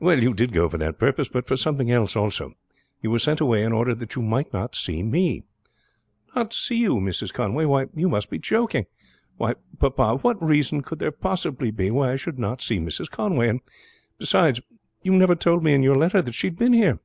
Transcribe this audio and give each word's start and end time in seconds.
"Well, 0.00 0.22
you 0.22 0.32
did 0.32 0.54
go 0.54 0.66
for 0.70 0.78
that 0.78 0.96
purpose, 0.98 1.28
but 1.28 1.46
for 1.46 1.54
something 1.54 1.90
else 1.90 2.16
also. 2.16 2.54
You 3.02 3.10
were 3.10 3.18
sent 3.18 3.38
away 3.42 3.62
in 3.62 3.70
order 3.74 3.94
that 3.96 4.14
you 4.16 4.22
might 4.22 4.50
not 4.50 4.74
see 4.74 5.02
me." 5.02 5.42
"Not 6.34 6.54
see 6.54 6.76
you, 6.78 6.94
Mrs. 6.96 7.34
Conway! 7.34 7.66
Why, 7.66 7.84
you 7.94 8.08
must 8.08 8.30
be 8.30 8.38
joking. 8.38 8.86
Why, 9.36 9.56
papa, 9.78 10.20
what 10.22 10.42
reason 10.42 10.82
could 10.82 11.00
there 11.00 11.12
possibly 11.12 11.70
be 11.70 11.90
why 11.90 12.12
I 12.12 12.16
should 12.16 12.38
not 12.38 12.62
see 12.62 12.78
Mrs. 12.78 13.10
Conway? 13.10 13.48
And 13.50 13.60
beside, 14.16 14.60
you 15.02 15.12
never 15.12 15.34
told 15.34 15.62
me 15.62 15.74
in 15.74 15.82
your 15.82 15.96
letter 15.96 16.22
that 16.22 16.32
she 16.32 16.46
had 16.46 16.56
been 16.56 16.72
here." 16.72 16.98